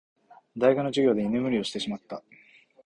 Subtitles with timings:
[0.57, 2.23] 大学の授業で居眠りをしてしまった。